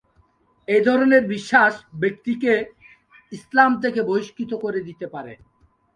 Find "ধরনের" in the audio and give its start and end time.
0.87-1.23